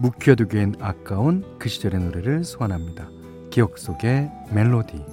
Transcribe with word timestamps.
묵혀두기엔 0.00 0.76
아까운 0.80 1.44
그 1.58 1.68
시절의 1.68 2.00
노래를 2.00 2.44
소환합니다. 2.44 3.08
기억 3.50 3.78
속의 3.78 4.30
멜로디. 4.50 5.04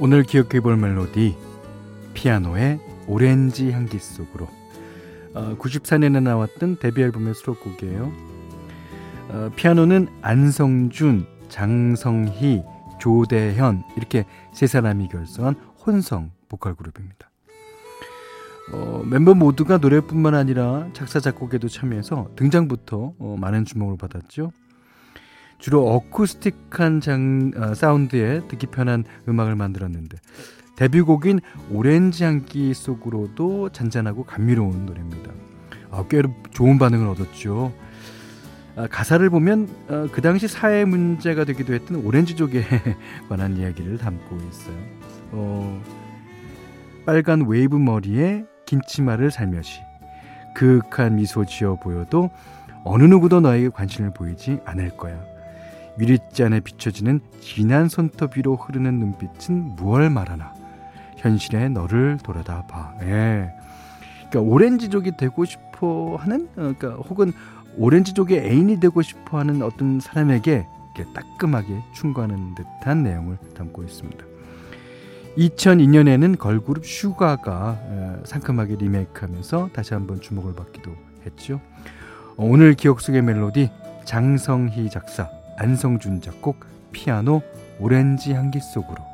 오늘 0.00 0.22
기억해 0.22 0.60
볼 0.60 0.76
멜로디 0.76 1.34
피아노의 2.12 2.78
오렌지 3.06 3.70
향기 3.70 3.98
속으로 3.98 4.48
어, 5.34 5.56
94년에 5.58 6.22
나왔던 6.22 6.78
데뷔 6.78 7.02
앨범의 7.02 7.34
수록곡이에요. 7.34 8.12
어, 9.30 9.50
피아노는 9.56 10.08
안성준, 10.22 11.26
장성희, 11.48 12.62
조대현 13.00 13.82
이렇게 13.96 14.24
세 14.52 14.66
사람이 14.66 15.08
결성한 15.08 15.56
혼성 15.84 16.30
보컬 16.48 16.74
그룹입니다. 16.74 17.30
어, 18.72 19.02
멤버 19.04 19.34
모두가 19.34 19.78
노래뿐만 19.78 20.34
아니라 20.34 20.88
작사 20.94 21.20
작곡에도 21.20 21.68
참여해서 21.68 22.30
등장부터 22.36 23.14
어, 23.18 23.36
많은 23.38 23.64
주목을 23.64 23.96
받았죠. 23.98 24.52
주로 25.58 25.88
어쿠스틱한 25.88 27.00
장, 27.00 27.50
어, 27.56 27.74
사운드에 27.74 28.46
듣기 28.48 28.66
편한 28.66 29.04
음악을 29.28 29.54
만들었는데 29.54 30.16
데뷔곡인 30.76 31.40
오렌지 31.70 32.24
향기 32.24 32.74
속으로도 32.74 33.70
잔잔하고 33.70 34.24
감미로운 34.24 34.86
노래입니다. 34.86 35.32
아, 35.90 36.04
꽤 36.08 36.22
좋은 36.50 36.78
반응을 36.78 37.06
얻었죠. 37.08 37.72
아, 38.76 38.88
가사를 38.88 39.28
보면 39.30 39.68
어, 39.88 40.08
그 40.10 40.20
당시 40.20 40.48
사회 40.48 40.84
문제가 40.84 41.44
되기도 41.44 41.74
했던 41.74 42.04
오렌지족에 42.04 42.64
관한 43.28 43.56
이야기를 43.56 43.98
담고 43.98 44.36
있어요. 44.36 44.76
어, 45.32 45.82
빨간 47.06 47.46
웨이브 47.46 47.76
머리에 47.76 48.44
긴 48.66 48.80
치마를 48.88 49.30
살며시 49.30 49.80
그윽한 50.56 51.16
미소 51.16 51.44
지어 51.44 51.76
보여도 51.76 52.30
어느 52.84 53.04
누구도 53.04 53.40
너에게 53.40 53.68
관심을 53.68 54.12
보이지 54.12 54.60
않을 54.64 54.96
거야. 54.96 55.20
유리잔에 55.98 56.60
비춰지는 56.60 57.20
진한 57.40 57.88
손톱 57.88 58.36
위로 58.36 58.56
흐르는 58.56 58.98
눈빛은 58.98 59.76
무얼 59.76 60.10
말하나. 60.10 60.52
현실의 61.24 61.70
너를 61.70 62.18
돌아다 62.22 62.66
봐. 62.66 62.92
예. 63.00 63.50
그러니까 64.28 64.40
오렌지족이 64.40 65.16
되고 65.16 65.44
싶어 65.44 66.16
하는 66.20 66.48
어, 66.56 66.74
그러니까 66.76 66.90
혹은 66.90 67.32
오렌지족의 67.78 68.38
애인이 68.38 68.78
되고 68.78 69.00
싶어 69.00 69.38
하는 69.38 69.62
어떤 69.62 70.00
사람에게 70.00 70.66
따끔하게 71.14 71.80
충고하는 71.94 72.54
듯한 72.54 73.02
내용을 73.02 73.38
담고 73.56 73.82
있습니다. 73.82 74.24
2002년에는 75.36 76.38
걸그룹 76.38 76.84
슈가가 76.84 77.78
어, 77.80 78.22
상큼하게 78.24 78.76
리메이크하면서 78.76 79.70
다시 79.72 79.94
한번 79.94 80.20
주목을 80.20 80.54
받기도 80.54 80.94
했죠. 81.24 81.60
어, 82.36 82.44
오늘 82.44 82.74
기억 82.74 83.00
속의 83.00 83.22
멜로디 83.22 83.70
장성희 84.04 84.90
작사, 84.90 85.30
안성준 85.56 86.20
작곡, 86.20 86.60
피아노 86.92 87.42
오렌지 87.80 88.34
향기 88.34 88.60
속으로 88.60 89.13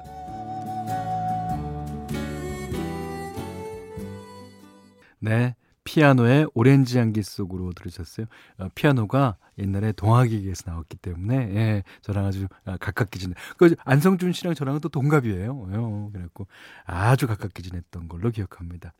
네. 5.21 5.55
피아노의 5.85 6.47
오렌지 6.55 6.99
향기 6.99 7.23
속으로 7.23 7.73
들으셨어요. 7.73 8.27
어, 8.59 8.69
피아노가 8.75 9.37
옛날에 9.59 9.93
동화기에서 9.93 10.71
나왔기 10.71 10.99
때문에 10.99 11.37
예, 11.55 11.83
저랑 12.03 12.27
아주 12.27 12.49
아, 12.65 12.77
가깝게 12.77 13.19
지내. 13.19 13.35
그 13.57 13.75
안성준 13.85 14.33
씨랑 14.33 14.55
저랑은 14.55 14.81
또 14.81 14.89
동갑이에요. 14.89 15.51
어, 15.53 16.11
그랬고 16.13 16.47
아주 16.85 17.27
가깝게 17.27 17.63
지냈던 17.63 18.09
걸로 18.09 18.31
기억합니다. 18.31 18.93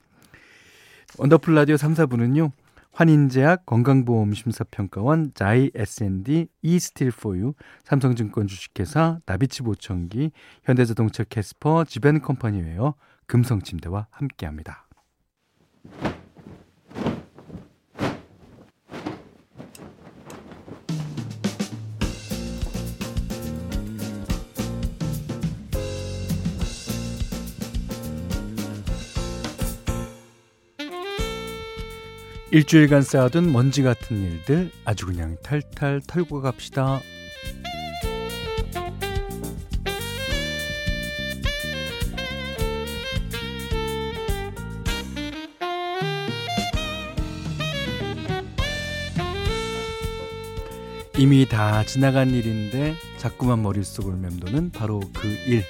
원더풀 1.19 1.55
라디오 1.55 1.77
3, 1.77 1.95
4부는요. 1.95 2.51
환인제약 2.93 3.67
건강보험 3.67 4.35
심사평가원 4.35 5.33
자이 5.35 5.71
S&D 5.75 6.49
이스틸 6.63 7.13
포유 7.13 7.55
삼성증권 7.85 8.49
주식회사 8.49 9.21
나비치 9.27 9.63
보청기 9.63 10.33
현대자동차 10.65 11.25
캐스퍼 11.25 11.85
지벤컴퍼니웨어 11.85 12.95
금성침대와 13.27 14.09
함께합니다. 14.11 14.89
일주일간 32.53 33.03
쌓아둔 33.03 33.53
먼지 33.53 33.85
같은 33.85 34.25
일들 34.25 34.73
아주 34.85 35.07
그냥 35.07 35.37
탈탈 35.41 36.01
털고 36.05 36.41
갑시다. 36.41 37.01
이미 51.21 51.47
다 51.47 51.85
지나간 51.85 52.31
일인데 52.31 52.95
자꾸만 53.19 53.63
머릿속을 53.63 54.17
맴도는 54.17 54.71
바로 54.71 55.01
그 55.13 55.29
일. 55.47 55.65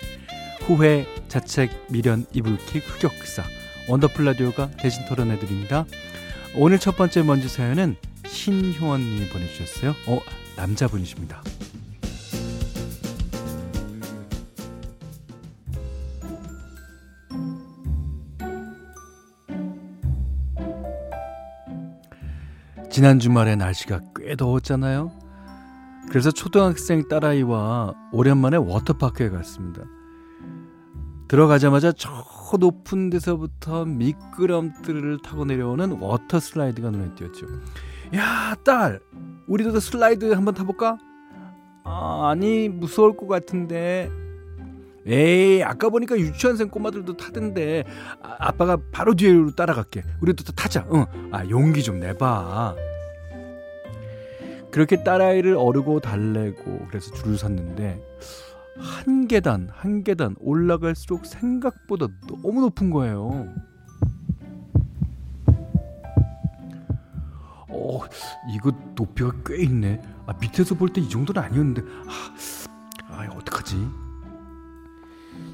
후회, 0.61 1.05
자책, 1.27 1.73
미련, 1.89 2.25
이불킥, 2.33 2.85
흑역사. 2.87 3.43
원더풀 3.89 4.27
라디오가 4.27 4.71
대신 4.79 5.05
털어내드립니다. 5.07 5.87
오늘 6.55 6.79
첫 6.79 6.97
번째 6.97 7.25
먼지 7.25 7.49
사연은 7.49 7.97
신효원님이 8.29 9.29
보내주셨어요. 9.31 9.91
어, 10.07 10.21
남자분이십니다. 10.55 11.43
지난 22.89 23.19
주말에 23.19 23.57
날씨가 23.57 24.01
꽤 24.15 24.37
더웠잖아요. 24.37 25.20
그래서 26.11 26.33
초등학생 26.33 27.07
딸아이와 27.07 27.95
오랜만에 28.13 28.57
워터파크에 28.57 29.31
갔습니다. 29.31 29.85
들어가자마자 31.29 31.93
저 31.93 32.11
높은 32.59 33.11
데서부터 33.11 33.85
미끄럼틀을 33.85 35.19
타고 35.23 35.45
내려오는 35.45 35.93
워터 36.01 36.41
슬라이드가 36.41 36.91
눈에 36.91 37.15
띄었죠. 37.15 37.47
야, 38.17 38.57
딸, 38.65 38.99
우리도 39.47 39.79
슬라이드 39.79 40.33
한번 40.33 40.55
타볼까? 40.55 40.99
아, 41.85 42.31
아니, 42.31 42.69
무서울 42.69 43.17
것 43.17 43.29
같은데. 43.29 44.11
에이, 45.07 45.63
아까 45.63 45.89
보니까 45.89 46.19
유치원생 46.19 46.69
꼬마들도 46.71 47.17
타던데. 47.17 47.85
아빠가 48.21 48.79
바로 48.91 49.15
뒤로 49.15 49.55
따라갈게. 49.55 50.03
우리도 50.21 50.43
타자. 50.55 50.85
응. 50.93 51.07
아, 51.31 51.49
용기 51.49 51.85
좀 51.85 52.01
내봐. 52.01 52.75
그렇게 54.71 55.03
딸아이를 55.03 55.57
어르고 55.57 56.01
달래고 56.01 56.87
그래서 56.89 57.13
줄을 57.15 57.37
섰는데 57.37 58.03
한 58.79 59.27
계단 59.27 59.69
한 59.73 60.05
계단 60.05 60.37
올라갈수록 60.41 61.27
생각보다 61.27 62.07
너무 62.29 62.61
높은 62.61 62.91
거예요. 62.91 63.49
어 67.69 68.01
이거 68.55 68.73
높이가 68.95 69.33
꽤 69.45 69.63
있네. 69.63 70.01
아 70.27 70.33
밑에서 70.41 70.75
볼 70.75 70.93
때 70.93 71.01
이 71.01 71.09
정도는 71.09 71.43
아니었는데 71.43 71.83
아, 72.07 72.35
아 73.09 73.29
어떡하지? 73.37 73.77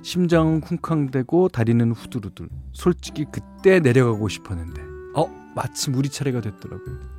심장은 0.02 0.60
쿵쾅대고 0.60 1.48
다리는 1.48 1.90
후두루들. 1.92 2.48
솔직히 2.72 3.24
그때 3.30 3.80
내려가고 3.80 4.28
싶었는데 4.28 4.80
어 5.16 5.26
마침 5.54 5.94
우리 5.94 6.08
차례가 6.08 6.40
됐더라고요. 6.40 7.15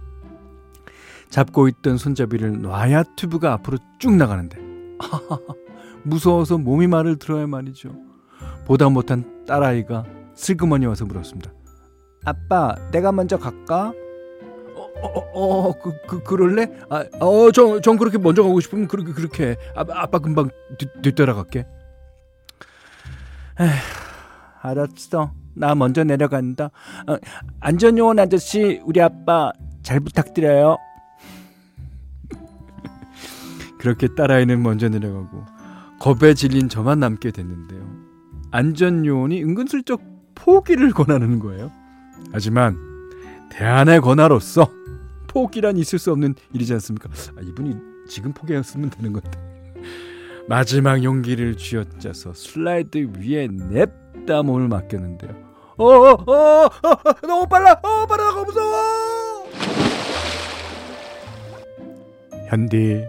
잡고 1.29 1.67
있던 1.67 1.97
손잡이를 1.97 2.61
놔야 2.61 3.03
튜브가 3.15 3.53
앞으로 3.53 3.77
쭉 3.99 4.15
나가는데 4.15 4.57
무서워서 6.03 6.57
몸이 6.57 6.87
말을 6.87 7.17
들어야 7.17 7.47
말이죠. 7.47 7.91
보다 8.65 8.89
못한 8.89 9.45
딸아이가 9.45 10.05
슬그머니 10.33 10.85
와서 10.85 11.05
물었습니다. 11.05 11.51
아빠, 12.25 12.75
내가 12.91 13.11
먼저 13.11 13.37
갈까? 13.37 13.93
어, 14.75 14.81
어, 15.01 15.69
어, 15.69 15.73
그, 15.79 15.93
그, 16.07 16.23
그럴래? 16.23 16.67
아, 16.89 17.05
어, 17.19 17.51
전, 17.51 17.81
전 17.81 17.97
그렇게 17.97 18.17
먼저 18.17 18.43
가고 18.43 18.59
싶으면 18.59 18.87
그렇게, 18.87 19.13
그렇게. 19.13 19.55
아, 19.75 19.85
아빠 19.89 20.19
금방 20.19 20.49
뒤, 20.77 20.87
뒤따라갈게. 21.01 21.65
에휴, 23.59 23.69
알았어. 24.61 25.31
나 25.55 25.73
먼저 25.73 26.03
내려간다. 26.03 26.65
어, 27.07 27.15
안전요원 27.59 28.19
아저씨, 28.19 28.81
우리 28.85 29.01
아빠 29.01 29.51
잘 29.81 29.99
부탁드려요. 29.99 30.77
그렇게 33.77 34.07
딸아이는 34.07 34.61
먼저 34.61 34.89
내려가고 34.89 35.45
겁에 35.99 36.33
질린 36.33 36.69
저만 36.69 36.99
남게 36.99 37.31
됐는데요. 37.31 37.87
안전요원이 38.51 39.43
은근슬쩍 39.43 40.01
포기를 40.35 40.91
권하는 40.91 41.39
거예요. 41.39 41.71
하지만 42.31 42.77
대안의 43.49 44.01
권하로서 44.01 44.71
포기란 45.27 45.77
있을 45.77 45.99
수 45.99 46.11
없는 46.11 46.35
일이지 46.53 46.73
않습니까? 46.73 47.09
아, 47.37 47.41
이분이 47.41 47.75
지금 48.07 48.33
포기했으면 48.33 48.89
되는 48.89 49.13
건데. 49.13 49.47
마지막 50.47 51.03
용기를 51.03 51.57
쥐어짜서 51.57 52.33
슬라이드 52.33 53.11
위에 53.19 53.47
냅다 53.47 54.43
몸을 54.43 54.67
맡겼는데요. 54.69 55.35
어어어 55.77 56.11
어, 56.11 56.31
어, 56.31 56.65
어, 56.65 57.13
너무 57.27 57.45
빨라 57.47 57.73
어 57.83 58.05
빨라 58.07 58.31
너무 58.31 58.45
무서워. 58.45 59.43
현디 62.49 63.05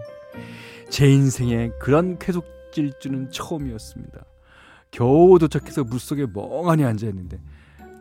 제 0.89 1.09
인생에 1.09 1.71
그런 1.79 2.17
쾌속 2.19 2.45
질주는 2.73 3.31
처음이었습니다. 3.31 4.23
겨우 4.91 5.37
도착해서 5.39 5.83
물속에 5.83 6.25
멍하니 6.33 6.83
앉아 6.83 7.07
있는데 7.07 7.39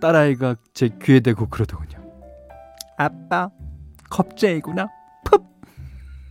딸아이가 0.01 0.57
제 0.75 0.89
귀에 1.03 1.21
대고 1.21 1.49
그러더군요. 1.49 1.99
아빠 2.97 3.51
겁쟁이구나. 4.11 4.89
푹. 5.25 5.47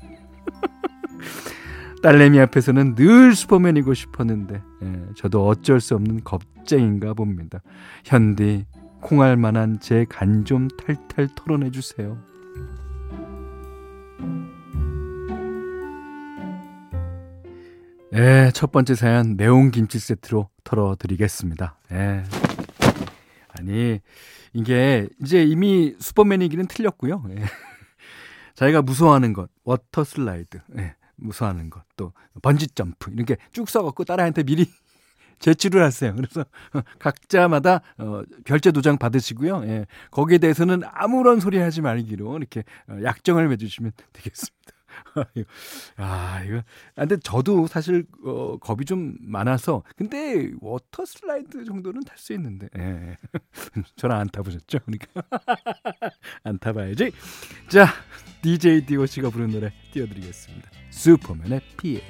딸내미 2.01 2.39
앞에서는 2.39 2.95
늘 2.95 3.35
슈퍼맨이고 3.35 3.93
싶었는데 3.93 4.61
예, 4.83 5.01
저도 5.15 5.47
어쩔 5.47 5.79
수 5.79 5.95
없는 5.95 6.23
겁쟁인가 6.23 7.13
봅니다. 7.13 7.61
현디 8.05 8.65
콩알만 9.01 9.37
한 9.37 9.79
제 9.79 10.05
간 10.05 10.43
좀 10.43 10.67
탈탈 10.69 11.29
털어내 11.35 11.71
주세요. 11.71 12.17
예, 18.13 18.51
첫 18.53 18.71
번째 18.71 18.95
사연 18.95 19.35
매운 19.35 19.69
김치 19.69 19.99
세트로 19.99 20.49
털어드리겠습니다. 20.63 21.77
예. 21.91 22.23
아니 23.49 23.99
이게 24.53 25.09
이제 25.21 25.43
이미 25.43 25.93
슈퍼맨이기는 25.99 26.67
틀렸고요. 26.67 27.23
예. 27.31 27.35
자기가 28.55 28.81
무서워하는 28.81 29.33
것, 29.33 29.49
워터 29.65 30.05
슬라이드, 30.05 30.59
예. 30.77 30.95
무서워하는 31.17 31.69
것, 31.69 31.83
또 31.97 32.13
번지 32.41 32.67
점프 32.67 33.11
이렇게 33.11 33.35
쭉 33.51 33.69
써갖고 33.69 34.05
딸아이한테 34.05 34.43
미리 34.43 34.71
제출을 35.39 35.83
하세요. 35.83 36.15
그래서 36.15 36.45
각자마다 36.99 37.81
어, 37.97 38.23
결재 38.45 38.71
도장 38.71 38.97
받으시고요. 38.97 39.63
예. 39.65 39.85
거기에 40.11 40.37
대해서는 40.37 40.81
아무런 40.85 41.41
소리 41.41 41.57
하지 41.57 41.81
말기로 41.81 42.37
이렇게 42.37 42.63
어, 42.87 42.99
약정을 43.03 43.49
맺으시면 43.49 43.91
되겠습니다. 44.13 44.76
아, 45.97 46.43
이거. 46.43 46.57
아, 46.95 47.05
근데 47.05 47.17
저도 47.17 47.67
사실, 47.67 48.05
어, 48.23 48.57
겁이 48.57 48.85
좀 48.85 49.15
많아서. 49.21 49.83
근데, 49.95 50.51
워터 50.59 51.05
슬라이드 51.05 51.65
정도는 51.65 52.03
탈 52.03 52.17
수 52.17 52.33
있는데. 52.33 52.67
예. 52.77 53.17
저는 53.95 54.15
안 54.15 54.27
타보셨죠? 54.27 54.79
그러니까. 54.79 55.07
안 56.43 56.59
타봐야지. 56.59 57.11
자, 57.69 57.87
DJ 58.41 58.85
DOC가 58.85 59.29
부른 59.29 59.49
노래 59.49 59.71
띄워드리겠습니다. 59.91 60.69
슈퍼맨의 60.91 61.61
비애. 61.77 62.01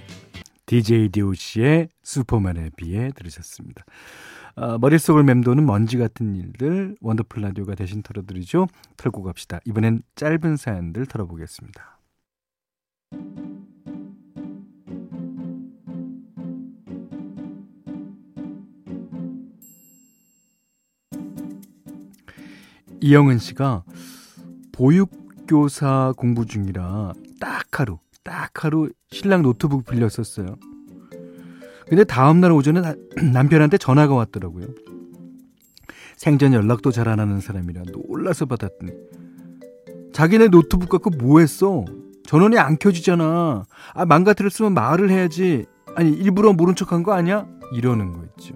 DJ 0.66 1.10
DOC의 1.10 1.90
슈퍼맨의 2.04 2.72
피해 2.76 3.10
들으셨습니다. 3.12 3.86
어, 4.56 4.78
머릿속을 4.80 5.24
맴도는 5.24 5.66
먼지 5.66 5.98
같은 5.98 6.36
일들 6.36 6.98
원더풀 7.00 7.44
라디오가 7.44 7.76
대신 7.76 8.02
털어드리죠. 8.02 8.68
털고 8.98 9.22
갑시다. 9.24 9.60
이번엔 9.66 10.02
짧은 10.16 10.58
사연들 10.58 11.06
털어보겠습니다. 11.06 11.97
이영은 23.08 23.38
씨가 23.38 23.84
보육교사 24.74 26.14
공부 26.18 26.46
중이라 26.46 27.14
딱 27.40 27.80
하루, 27.80 28.00
딱 28.22 28.66
하루 28.66 28.90
신랑 29.12 29.44
노트북 29.44 29.86
빌렸었어요. 29.86 30.58
근데 31.88 32.04
다음날 32.04 32.52
오전에 32.52 32.82
나, 32.82 32.96
남편한테 33.32 33.78
전화가 33.78 34.14
왔더라고요. 34.14 34.68
생전 36.18 36.52
연락도 36.52 36.92
잘 36.92 37.08
안 37.08 37.22
하는 37.22 37.40
사람이라 37.40 37.84
놀라서 37.94 38.46
받았더니 38.46 38.92
자기네 40.12 40.50
노트북 40.50 40.90
갖고 40.90 41.10
뭐 41.10 41.40
했어? 41.40 41.86
전원이 42.26 42.58
안 42.58 42.78
켜지잖아. 42.78 43.64
아, 43.94 44.06
망가뜨렸으면 44.06 44.74
말을 44.74 45.10
해야지. 45.12 45.66
아니, 45.96 46.12
일부러 46.12 46.52
모른 46.52 46.76
척한 46.76 47.04
거 47.04 47.14
아니야? 47.14 47.48
이러는 47.72 48.12
거 48.12 48.26
있죠. 48.38 48.54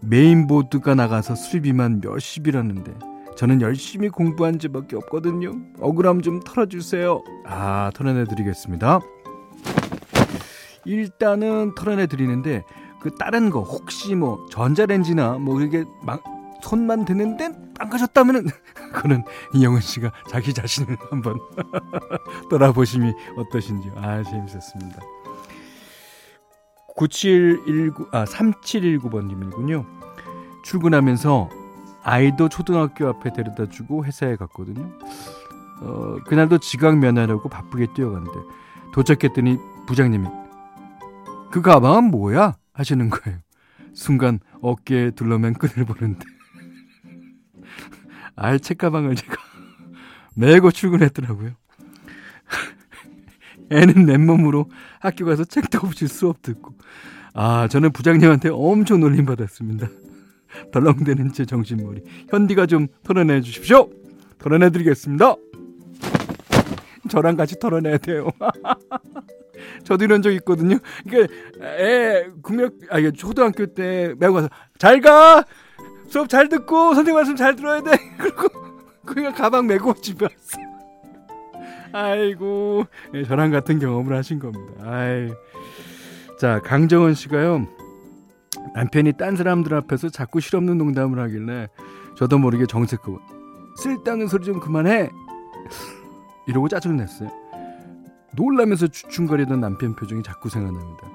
메인보드가 0.00 0.96
나가서 0.96 1.36
수리비만 1.36 2.00
몇십이라는데 2.02 3.05
저는 3.36 3.60
열심히 3.60 4.08
공부한 4.08 4.58
지밖에 4.58 4.96
없거든요. 4.96 5.52
억울함 5.80 6.22
좀 6.22 6.40
털어주세요. 6.40 7.22
아, 7.44 7.90
털어내드리겠습니다. 7.94 9.00
일단은 10.86 11.74
털어내드리는데 11.74 12.64
그 13.00 13.14
다른 13.18 13.50
거 13.50 13.60
혹시 13.60 14.14
뭐 14.14 14.46
전자레인지나 14.50 15.34
뭐 15.38 15.60
이게 15.60 15.84
막 16.02 16.22
손만 16.62 17.04
대는데 17.04 17.50
망가졌다면은 17.78 18.46
그는 18.94 19.22
이영은 19.52 19.80
씨가 19.80 20.10
자기 20.30 20.54
자신을 20.54 20.96
한번 21.10 21.38
돌아보심이 22.50 23.12
어떠신지요? 23.36 23.92
아 23.96 24.22
재밌었습니다. 24.22 25.00
9719, 26.96 28.08
아, 28.12 28.24
3719번님이군요. 28.24 29.84
출근하면서 30.64 31.50
아이도 32.08 32.48
초등학교 32.48 33.08
앞에 33.08 33.32
데려다 33.32 33.68
주고 33.68 34.04
회사에 34.04 34.36
갔거든요. 34.36 34.92
어, 35.80 36.18
그날도 36.28 36.58
지각 36.58 36.98
면하려고 36.98 37.48
바쁘게 37.48 37.88
뛰어갔는데 37.94 38.38
도착했더니 38.92 39.58
부장님이 39.88 40.28
그 41.50 41.60
가방은 41.60 42.12
뭐야? 42.12 42.54
하시는 42.72 43.10
거예요. 43.10 43.40
순간 43.92 44.38
어깨에 44.62 45.10
둘러맨 45.10 45.54
끈을 45.54 45.84
보는데 45.84 46.24
아이 48.36 48.60
책가방을 48.60 49.16
제가 49.16 49.34
메고 50.36 50.70
출근했더라고요. 50.70 51.54
애는 53.72 54.06
맨몸으로 54.06 54.70
학교 55.00 55.24
가서 55.24 55.42
책도 55.42 55.80
없이 55.82 56.06
수업 56.06 56.40
듣고 56.42 56.72
아 57.34 57.66
저는 57.66 57.90
부장님한테 57.90 58.50
엄청 58.52 59.00
놀림 59.00 59.26
받았습니다. 59.26 59.88
덜렁대는 60.72 61.32
제 61.32 61.44
정신머리 61.44 62.02
현디가 62.30 62.66
좀 62.66 62.88
털어내 63.02 63.40
주십시오. 63.40 63.90
털어내 64.38 64.70
드리겠습니다. 64.70 65.34
저랑 67.08 67.36
같이 67.36 67.58
털어내야 67.58 67.98
돼요. 67.98 68.30
저도 69.84 70.04
이런 70.04 70.22
적 70.22 70.32
있거든요. 70.32 70.78
그러니까 71.08 71.32
애 71.62 72.26
국력 72.42 72.74
아 72.90 72.98
이게 72.98 73.10
초등학교 73.12 73.66
때 73.66 74.14
메고 74.18 74.34
가서 74.34 74.48
잘 74.78 75.00
가. 75.00 75.44
수업 76.08 76.28
잘 76.28 76.48
듣고 76.48 76.94
선생님 76.94 77.14
말씀 77.14 77.36
잘 77.36 77.56
들어야 77.56 77.82
돼. 77.82 77.92
그리고 78.18 78.48
그냥 79.04 79.34
가방 79.34 79.66
메고 79.66 79.94
집에 79.94 80.26
왔어. 80.26 80.58
아이고 81.92 82.84
네, 83.12 83.24
저랑 83.24 83.50
같은 83.50 83.78
경험을 83.78 84.16
하신 84.16 84.38
겁니다. 84.38 84.84
아이. 84.84 85.30
자 86.38 86.60
강정원 86.60 87.14
씨가요 87.14 87.66
남편이 88.74 89.14
딴 89.14 89.36
사람들 89.36 89.74
앞에서 89.74 90.08
자꾸 90.08 90.40
실없는 90.40 90.78
농담을 90.78 91.18
하길래 91.18 91.68
저도 92.16 92.38
모르게 92.38 92.66
정색하고 92.66 93.18
쓸데없는 93.76 94.28
소리 94.28 94.44
좀 94.44 94.60
그만해 94.60 95.10
이러고 96.46 96.68
짜증냈어요. 96.68 97.30
놀라면서 98.32 98.86
주춤거리던 98.86 99.60
남편 99.60 99.96
표정이 99.96 100.22
자꾸 100.22 100.48
생각납니다. 100.48 101.08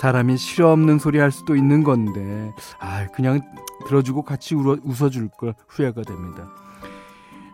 사람이 0.00 0.36
실없는 0.36 0.98
소리 0.98 1.18
할 1.18 1.30
수도 1.30 1.54
있는 1.54 1.84
건데 1.84 2.52
아 2.80 3.06
그냥 3.08 3.40
들어주고 3.86 4.22
같이 4.22 4.54
웃어, 4.54 4.78
웃어줄 4.82 5.28
걸 5.38 5.54
후회가 5.68 6.02
됩니다. 6.02 6.50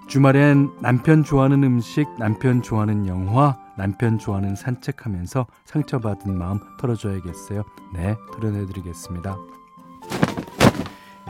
주말엔 0.06 0.70
남편 0.80 1.22
좋아하는 1.22 1.62
음식, 1.62 2.08
남편 2.18 2.62
좋아하는 2.62 3.06
영화, 3.06 3.56
남편 3.80 4.18
좋아하는 4.18 4.54
산책하면서 4.56 5.46
상처받은 5.64 6.36
마음 6.36 6.60
털어줘야겠어요. 6.78 7.64
네, 7.94 8.14
털어내드리겠습니다. 8.34 9.38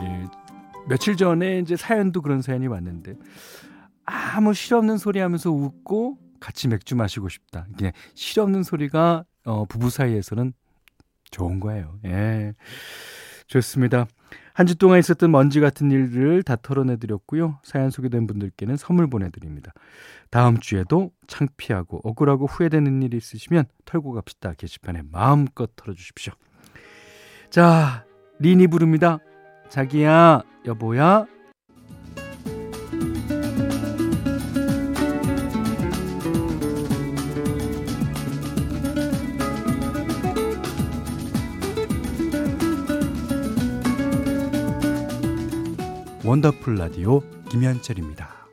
예, 0.01 0.25
며칠 0.89 1.15
전에 1.15 1.59
이제 1.59 1.77
사연도 1.77 2.21
그런 2.21 2.41
사연이 2.41 2.67
왔는데 2.67 3.15
아무 4.03 4.53
실없는 4.53 4.97
소리 4.97 5.19
하면서 5.19 5.49
웃고 5.49 6.17
같이 6.41 6.67
맥주 6.67 6.97
마시고 6.97 7.29
싶다. 7.29 7.67
그냥 7.77 7.93
실없는 8.15 8.63
소리가 8.63 9.23
어, 9.45 9.63
부부 9.63 9.89
사이에서는 9.89 10.51
좋은 11.29 11.61
거예요. 11.61 11.99
예. 12.03 12.53
좋습니다. 13.47 14.07
한 14.53 14.67
주 14.67 14.75
동안 14.75 14.99
있었던 14.99 15.31
먼지 15.31 15.59
같은 15.59 15.91
일들을 15.91 16.43
다 16.43 16.55
털어내드렸고요. 16.61 17.59
사연 17.63 17.89
소개된 17.89 18.27
분들께는 18.27 18.77
선물 18.77 19.09
보내드립니다. 19.09 19.73
다음 20.29 20.59
주에도 20.59 21.11
창피하고 21.27 22.01
억울하고 22.03 22.45
후회되는 22.47 23.01
일이 23.03 23.17
있으시면 23.17 23.65
털고 23.85 24.13
갑시다. 24.13 24.53
게시판에 24.57 25.03
마음껏 25.11 25.69
털어주십시오. 25.75 26.33
자, 27.49 28.05
린이 28.39 28.67
부릅니다. 28.67 29.19
자기야, 29.69 30.43
여보야, 30.65 31.25
원더풀 46.31 46.75
라디오 46.75 47.19
김현철입니다. 47.49 48.47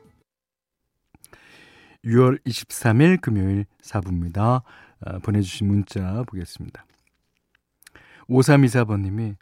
6월 2.03 2.43
23일 2.43 3.21
금요일 3.21 3.67
4부입니다. 3.81 4.63
아, 4.99 5.19
보내주신 5.19 5.65
문자 5.67 6.23
보겠습니다. 6.23 6.85
5324번님이 8.27 9.37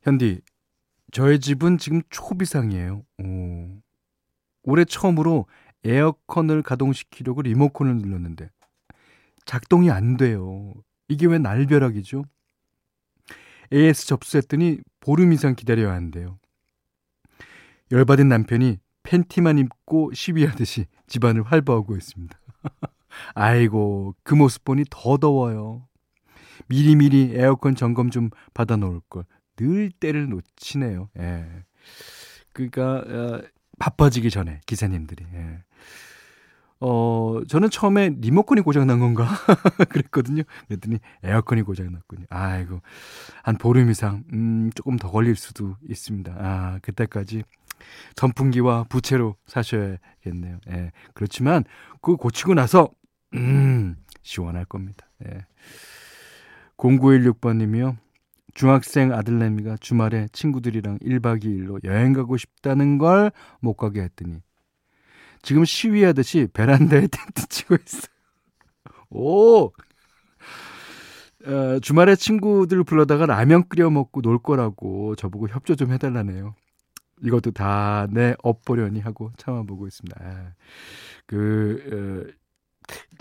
현디 0.00 0.40
저의 1.12 1.38
집은 1.38 1.76
지금 1.76 2.00
초비상이에요. 2.08 3.02
오. 3.18 3.82
올해 4.62 4.86
처음으로 4.86 5.46
에어컨을 5.84 6.62
가동시키려고 6.62 7.42
리모컨을 7.42 7.94
눌렀는데 7.98 8.48
작동이 9.44 9.90
안 9.90 10.16
돼요. 10.16 10.72
이게 11.08 11.26
왜 11.26 11.36
날벼락이죠? 11.36 12.24
AS 13.70 14.06
접수했더니 14.06 14.78
보름 15.00 15.34
이상 15.34 15.54
기다려야 15.54 15.92
한대요. 15.92 16.38
열받은 17.90 18.28
남편이 18.28 18.78
팬티만 19.02 19.58
입고 19.58 20.12
시위하듯이 20.14 20.86
집안을 21.06 21.42
활보하고 21.42 21.96
있습니다. 21.96 22.38
아이고, 23.34 24.14
그 24.22 24.34
모습 24.34 24.64
보니 24.64 24.84
더 24.90 25.16
더워요. 25.16 25.86
미리미리 26.68 27.32
에어컨 27.34 27.74
점검 27.74 28.10
좀 28.10 28.30
받아 28.54 28.76
놓을 28.76 29.00
걸. 29.08 29.24
늘 29.56 29.90
때를 29.90 30.28
놓치네요. 30.28 31.10
예. 31.18 31.46
그러니까 32.52 33.04
어, 33.06 33.42
바빠지기 33.78 34.30
전에 34.30 34.60
기사님들이. 34.66 35.24
예. 35.34 35.64
어, 36.82 37.40
저는 37.46 37.68
처음에 37.68 38.16
리모컨이 38.20 38.62
고장 38.62 38.86
난 38.86 39.00
건가? 39.00 39.28
그랬거든요. 39.90 40.42
그랬더니 40.68 40.98
에어컨이 41.22 41.62
고장 41.62 41.92
났군요. 41.92 42.24
아이고, 42.30 42.80
한 43.42 43.58
보름 43.58 43.90
이상, 43.90 44.24
음, 44.32 44.70
조금 44.74 44.96
더 44.96 45.10
걸릴 45.10 45.36
수도 45.36 45.76
있습니다. 45.86 46.34
아, 46.38 46.78
그때까지 46.80 47.42
선풍기와 48.16 48.84
부채로 48.84 49.36
사셔야겠네요. 49.46 50.58
예. 50.70 50.92
그렇지만 51.14 51.64
그 52.02 52.16
고치고 52.16 52.54
나서 52.54 52.90
음, 53.34 53.96
시원할 54.22 54.64
겁니다. 54.64 55.08
예. 55.26 55.46
0916번 56.76 57.56
님이요. 57.58 57.96
중학생 58.54 59.12
아들내미가 59.12 59.76
주말에 59.78 60.28
친구들이랑 60.32 60.98
1박 60.98 61.44
2일로 61.44 61.84
여행 61.84 62.12
가고 62.12 62.36
싶다는 62.36 62.98
걸 62.98 63.30
못 63.60 63.74
가게 63.74 64.02
했더니 64.02 64.42
지금 65.42 65.64
시위하듯이 65.64 66.48
베란다에 66.52 67.06
텐트 67.08 67.46
치고 67.48 67.76
있어요. 67.76 68.10
오! 69.10 69.72
어, 71.46 71.78
주말에 71.80 72.16
친구들 72.16 72.84
불러다가 72.84 73.24
라면 73.26 73.66
끓여 73.68 73.88
먹고 73.90 74.20
놀 74.20 74.38
거라고 74.38 75.14
저보고 75.16 75.48
협조 75.48 75.74
좀 75.74 75.92
해달라네요. 75.92 76.54
이것도 77.22 77.52
다 77.52 78.06
내 78.10 78.34
업보려니 78.42 79.00
하고 79.00 79.32
참아보고 79.36 79.86
있습니다. 79.86 80.20
아, 80.22 80.52
그, 81.26 82.26
어, 82.30 82.40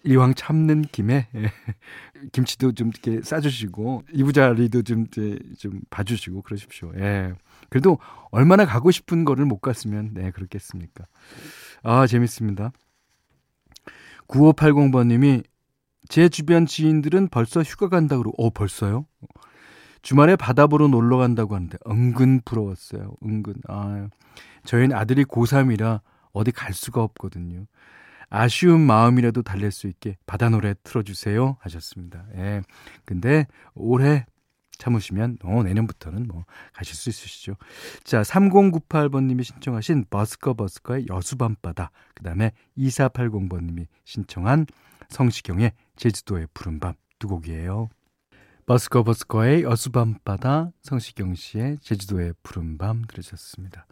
이왕 0.04 0.34
참는 0.34 0.82
김에 0.84 1.28
예, 1.36 1.52
김치도 2.32 2.72
좀 2.74 2.90
이렇게 2.90 3.22
싸주시고 3.22 4.04
이부자리도 4.14 4.82
좀, 4.84 5.06
좀 5.58 5.82
봐주시고 5.90 6.42
그러십시오. 6.42 6.92
예. 6.98 7.34
그래도 7.70 8.00
얼마나 8.32 8.66
가고 8.66 8.92
싶은 8.92 9.26
거를 9.26 9.46
못 9.46 9.60
갔으면 9.60 10.12
네 10.14 10.32
그렇겠습니까? 10.32 11.06
아 11.84 12.08
재밌습니다. 12.08 12.72
9580번님이 14.28 15.44
제 16.08 16.30
주변 16.30 16.66
지인들은 16.66 17.28
벌써 17.30 17.62
휴가 17.62 17.90
간다고 17.90 18.32
어 18.38 18.50
벌써요? 18.50 19.06
주말에 20.02 20.36
바다 20.36 20.68
보러 20.68 20.88
놀러 20.88 21.18
간다고 21.18 21.56
하는데 21.56 21.78
은근 21.88 22.42
부러웠어요. 22.46 23.16
은근. 23.24 23.56
아, 23.68 24.08
저희는 24.66 24.96
아들이 24.96 25.26
고3이라 25.26 26.02
어디 26.32 26.52
갈 26.52 26.74
수가 26.74 27.04
없거든요. 27.04 27.66
아쉬운 28.30 28.82
마음이라도 28.82 29.42
달랠 29.42 29.72
수 29.72 29.88
있게 29.88 30.16
바다 30.26 30.50
노래 30.50 30.76
틀어주세요 30.84 31.58
하셨습니다. 31.62 32.26
예. 32.36 32.62
근데 33.06 33.48
올해 33.74 34.26
참으시면 34.78 35.38
어, 35.44 35.62
내년부터는 35.64 36.28
뭐 36.28 36.46
가실 36.74 36.96
수 36.96 37.10
있으시죠. 37.10 37.56
자, 38.04 38.22
3098번님이 38.22 39.44
신청하신 39.44 40.06
버스커 40.10 40.54
버스커의 40.54 41.08
여수밤바다. 41.10 41.92
그 42.16 42.24
다음에 42.24 42.52
2480번님이 42.78 43.88
신청한 44.06 44.68
성시경의 45.10 45.74
제주도의 45.98 46.48
푸른밤 46.54 46.94
두 47.18 47.28
곡이에요. 47.28 47.90
버스커 48.70 49.02
버스커의 49.02 49.64
여수밤바다, 49.64 50.70
성시경 50.84 51.34
씨의 51.34 51.80
제주도의 51.82 52.36
푸른밤 52.44 53.06
들으셨습니다. 53.08 53.88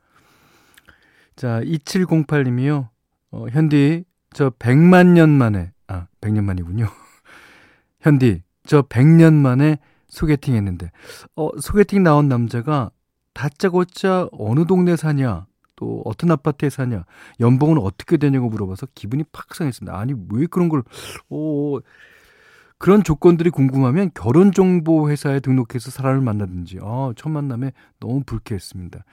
자, 1.36 1.62
2708님이요. 1.62 2.90
어, 3.32 3.48
현디, 3.50 4.04
저 4.34 4.52
100만 4.52 5.14
년 5.14 5.32
만에, 5.32 5.72
아, 5.88 6.06
100년 6.22 6.44
만이군요. 6.44 6.86
현디, 8.02 8.44
저 8.68 8.84
100년 8.84 9.34
만에 9.34 9.80
소개팅 10.10 10.54
했는데, 10.54 10.92
어, 11.36 11.50
소개팅 11.60 12.04
나온 12.04 12.28
남자가 12.28 12.92
다짜고짜 13.34 14.30
어느 14.32 14.68
동네 14.68 14.96
사냐, 14.96 15.48
또 15.76 16.04
어떤 16.06 16.30
아파트에 16.30 16.70
사냐, 16.70 17.04
연봉은 17.40 17.80
어떻게 17.80 18.18
되냐고 18.18 18.48
물어봐서 18.48 18.90
기분이 18.94 19.24
팍 19.32 19.56
상했습니다. 19.56 19.98
아니, 19.98 20.14
왜 20.30 20.46
그런 20.46 20.70
걸, 20.70 20.84
오, 21.30 21.82
그런 22.80 23.04
조건들이 23.04 23.50
궁금하면 23.50 24.12
결혼정보회사에 24.14 25.40
등록해서 25.40 25.90
사람을 25.92 26.22
만나든지, 26.22 26.80
아, 26.82 27.12
첫 27.16 27.30
만남에 27.30 27.72
너무 28.00 28.24
불쾌했습니다. 28.24 29.04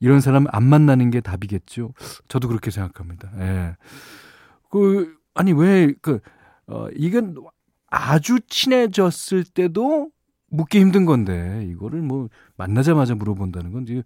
이런 0.00 0.20
사람 0.20 0.46
안 0.50 0.64
만나는 0.64 1.10
게 1.10 1.20
답이겠죠. 1.20 1.92
저도 2.28 2.48
그렇게 2.48 2.70
생각합니다. 2.70 3.30
예. 3.38 3.76
그, 4.70 5.14
아니, 5.34 5.52
왜, 5.52 5.94
그, 6.00 6.20
어, 6.66 6.88
이건 6.96 7.36
아주 7.88 8.40
친해졌을 8.48 9.44
때도 9.44 10.10
묻기 10.48 10.80
힘든 10.80 11.04
건데, 11.04 11.66
이거를 11.70 12.00
뭐, 12.00 12.28
만나자마자 12.56 13.14
물어본다는 13.14 13.72
건 13.72 13.82
이제 13.82 14.02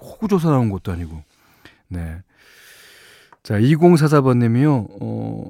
호구조사 0.00 0.50
나온 0.50 0.70
것도 0.70 0.90
아니고. 0.92 1.22
네. 1.88 2.22
자, 3.42 3.58
2044번님이요, 3.58 4.88
어, 5.00 5.48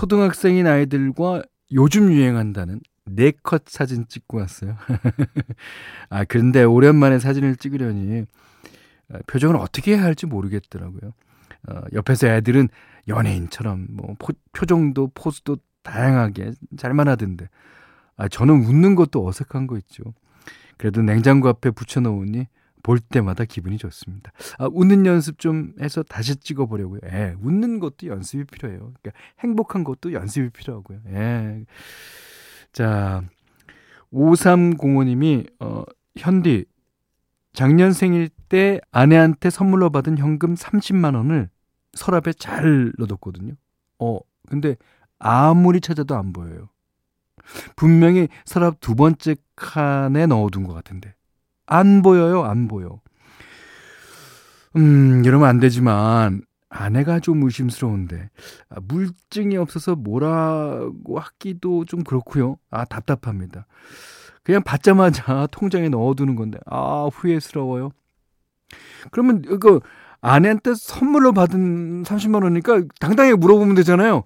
초등학생인 0.00 0.66
아이들과 0.66 1.42
요즘 1.72 2.10
유행한다는 2.10 2.80
네컷 3.04 3.64
사진 3.68 4.08
찍고 4.08 4.38
왔어요. 4.38 4.78
아, 6.08 6.24
그런데 6.24 6.64
오랜만에 6.64 7.18
사진을 7.18 7.56
찍으려니 7.56 8.24
어, 9.10 9.18
표정을 9.26 9.56
어떻게 9.56 9.96
해야 9.96 10.02
할지 10.02 10.24
모르겠더라고요. 10.24 11.12
어, 11.68 11.80
옆에서 11.92 12.28
애들은 12.28 12.70
연예인처럼 13.08 13.88
뭐 13.90 14.16
포, 14.18 14.32
표정도 14.52 15.10
포즈도 15.12 15.58
다양하게 15.82 16.52
잘만 16.78 17.06
하던데 17.06 17.50
아, 18.16 18.26
저는 18.26 18.64
웃는 18.64 18.94
것도 18.94 19.26
어색한 19.26 19.66
거 19.66 19.76
있죠. 19.76 20.02
그래도 20.78 21.02
냉장고 21.02 21.48
앞에 21.48 21.72
붙여놓으니 21.72 22.46
볼 22.82 22.98
때마다 22.98 23.44
기분이 23.44 23.78
좋습니다. 23.78 24.32
아, 24.58 24.68
웃는 24.70 25.06
연습 25.06 25.38
좀 25.38 25.72
해서 25.80 26.02
다시 26.02 26.36
찍어보려고요. 26.36 27.00
예, 27.12 27.34
웃는 27.40 27.80
것도 27.80 28.06
연습이 28.06 28.44
필요해요. 28.44 28.92
그러니까 29.00 29.12
행복한 29.40 29.84
것도 29.84 30.12
연습이 30.12 30.50
필요하고요. 30.50 31.00
예. 31.08 31.64
자, 32.72 33.22
5305님이, 34.12 35.48
어, 35.60 35.84
현디, 36.16 36.64
작년 37.52 37.92
생일 37.92 38.28
때 38.48 38.80
아내한테 38.90 39.50
선물로 39.50 39.90
받은 39.90 40.18
현금 40.18 40.54
30만원을 40.54 41.48
서랍에 41.94 42.32
잘 42.38 42.92
넣어뒀거든요. 42.98 43.54
어, 43.98 44.18
근데 44.48 44.76
아무리 45.18 45.80
찾아도 45.80 46.16
안 46.16 46.32
보여요. 46.32 46.68
분명히 47.76 48.28
서랍 48.44 48.80
두 48.80 48.94
번째 48.94 49.36
칸에 49.56 50.26
넣어둔 50.26 50.64
것 50.64 50.72
같은데. 50.74 51.14
안 51.70 52.02
보여요, 52.02 52.42
안 52.42 52.68
보여. 52.68 53.00
음, 54.76 55.22
이러면 55.24 55.48
안 55.48 55.60
되지만, 55.60 56.42
아내가 56.68 57.20
좀 57.20 57.42
의심스러운데, 57.44 58.28
아, 58.68 58.76
물증이 58.82 59.56
없어서 59.56 59.94
뭐라고 59.94 61.18
하기도 61.18 61.84
좀 61.84 62.02
그렇고요. 62.02 62.56
아, 62.70 62.84
답답합니다. 62.84 63.66
그냥 64.42 64.62
받자마자 64.64 65.46
통장에 65.52 65.88
넣어두는 65.88 66.34
건데, 66.34 66.58
아, 66.66 67.08
후회스러워요. 67.12 67.90
그러면, 69.12 69.42
이거, 69.50 69.80
아내한테 70.20 70.74
선물로 70.74 71.32
받은 71.32 72.02
30만 72.02 72.42
원이니까 72.42 72.82
당당히 72.98 73.32
물어보면 73.32 73.76
되잖아요. 73.76 74.24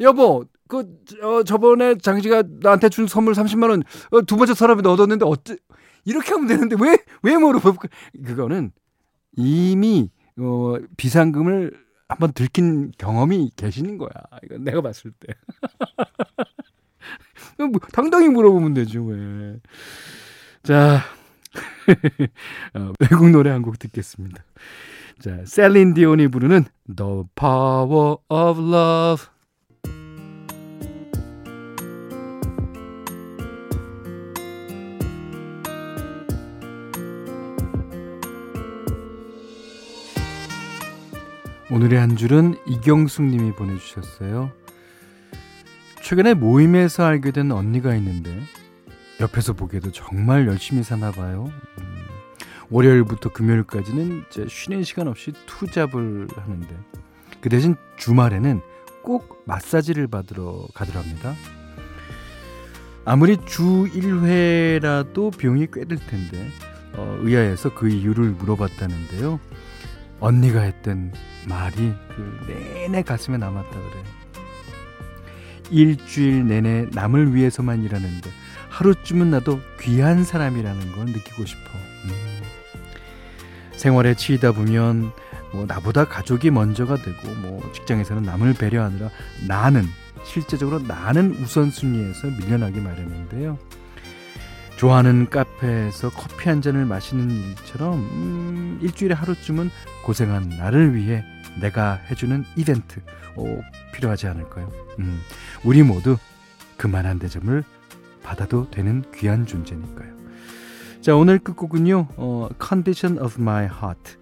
여보, 0.00 0.44
그, 0.68 0.78
어, 1.22 1.42
저번에 1.44 1.96
장지가 1.96 2.42
나한테 2.60 2.88
준 2.88 3.06
선물 3.06 3.34
30만 3.34 3.70
원, 3.70 3.82
어, 4.10 4.22
두 4.22 4.36
번째 4.36 4.54
서랍에 4.54 4.80
넣어뒀는데 4.82 5.24
어째, 5.24 5.56
이렇게 6.06 6.32
하면 6.32 6.46
되는데 6.48 6.76
왜, 6.80 6.96
왜 7.22 7.36
물어볼까? 7.36 7.88
그거는 8.24 8.72
이미, 9.36 10.10
어, 10.38 10.76
비상금을 10.96 11.72
한번 12.08 12.32
들킨 12.32 12.92
경험이 12.96 13.50
계시는 13.56 13.98
거야. 13.98 14.10
이거 14.44 14.56
내가 14.58 14.80
봤을 14.80 15.10
때. 15.12 15.34
뭐, 17.58 17.70
당당히 17.92 18.28
물어보면 18.28 18.74
되죠, 18.74 19.04
왜. 19.04 19.58
자, 20.62 21.00
어, 22.74 22.92
외국 23.00 23.30
노래 23.30 23.50
한 23.50 23.62
곡 23.62 23.78
듣겠습니다. 23.78 24.44
자, 25.20 25.42
셀린 25.46 25.94
디온이 25.94 26.28
부르는 26.28 26.64
The 26.94 27.22
Power 27.34 28.16
of 28.28 28.60
Love. 28.60 29.24
오늘의 41.76 41.98
한 41.98 42.16
줄은 42.16 42.54
이경숙 42.66 43.26
님이 43.26 43.52
보내주셨어요. 43.52 44.50
최근에 46.02 46.32
모임에서 46.32 47.04
알게 47.04 47.32
된 47.32 47.52
언니가 47.52 47.94
있는데 47.96 48.40
옆에서 49.20 49.52
보기에도 49.52 49.92
정말 49.92 50.46
열심히 50.46 50.82
사나 50.82 51.10
봐요. 51.10 51.52
음, 51.78 51.96
월요일부터 52.70 53.30
금요일까지는 53.30 54.24
이제 54.26 54.46
쉬는 54.48 54.84
시간 54.84 55.06
없이 55.06 55.34
투잡을 55.44 56.28
하는데 56.34 56.78
그 57.42 57.50
대신 57.50 57.76
주말에는 57.98 58.62
꼭 59.02 59.42
마사지를 59.44 60.06
받으러 60.06 60.66
가더랍니다. 60.72 61.34
아무리 63.04 63.36
주 63.44 63.86
1회라도 63.92 65.36
비용이 65.36 65.66
꽤 65.70 65.84
들 65.84 65.98
텐데 65.98 66.48
어, 66.94 67.18
의아해서 67.20 67.74
그 67.74 67.90
이유를 67.90 68.30
물어봤다는데요. 68.30 69.38
언니가 70.20 70.60
했던 70.60 71.12
말이 71.48 71.94
그 72.08 72.46
내내 72.48 73.02
가슴에 73.02 73.36
남았다 73.36 73.70
그래요. 73.70 74.04
일주일 75.70 76.46
내내 76.46 76.86
남을 76.92 77.34
위해서만 77.34 77.82
일하는데 77.82 78.30
하루쯤은 78.70 79.30
나도 79.30 79.60
귀한 79.80 80.24
사람이라는 80.24 80.92
걸 80.92 81.06
느끼고 81.06 81.44
싶어. 81.44 81.60
음. 82.04 82.10
생활에 83.76 84.14
치이다 84.14 84.52
보면 84.52 85.12
뭐 85.52 85.66
나보다 85.66 86.06
가족이 86.06 86.50
먼저가 86.50 86.96
되고 86.96 87.28
뭐 87.40 87.72
직장에서는 87.72 88.22
남을 88.22 88.54
배려하느라 88.54 89.10
나는 89.46 89.84
실제적으로 90.24 90.80
나는 90.80 91.32
우선순위에서 91.40 92.28
밀려나기 92.28 92.80
마련인데요. 92.80 93.58
좋아하는 94.76 95.30
카페에서 95.30 96.10
커피 96.10 96.48
한 96.48 96.60
잔을 96.60 96.84
마시는 96.84 97.30
일처럼 97.30 97.94
음, 97.94 98.78
일주일에 98.82 99.14
하루쯤은 99.14 99.70
고생한 100.04 100.50
나를 100.50 100.94
위해 100.94 101.24
내가 101.60 101.94
해주는 102.10 102.44
이벤트 102.56 103.00
어, 103.36 103.60
필요하지 103.94 104.26
않을까요? 104.26 104.70
음, 104.98 105.20
우리 105.64 105.82
모두 105.82 106.18
그만한 106.76 107.18
대접을 107.18 107.64
받아도 108.22 108.70
되는 108.70 109.02
귀한 109.14 109.46
존재니까요. 109.46 110.14
자 111.00 111.14
오늘 111.16 111.38
끝곡은요. 111.38 112.08
어, 112.16 112.48
Condition 112.60 113.18
of 113.22 113.40
My 113.40 113.64
Heart, 113.64 114.16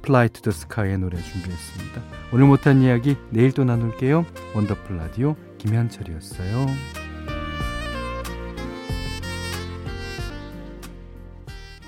Fly 0.00 0.28
to 0.30 0.42
the 0.42 0.56
Sky의 0.56 0.98
노래 0.98 1.20
준비했습니다. 1.22 2.02
오늘 2.32 2.46
못한 2.46 2.82
이야기 2.82 3.16
내일 3.30 3.52
또 3.52 3.62
나눌게요. 3.64 4.26
원더풀 4.54 4.96
라디오 4.96 5.36
김현철이었어요. 5.58 7.03